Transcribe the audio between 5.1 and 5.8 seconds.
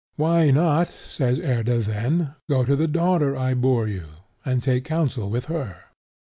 with her?